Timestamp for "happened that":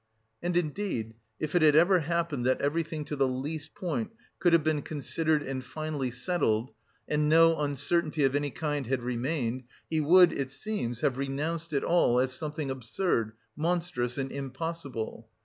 1.99-2.59